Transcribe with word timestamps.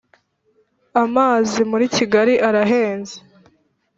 amazi 1.03 1.59
muri 1.69 1.85
kigari 1.95 2.33
arahenze 2.47 3.15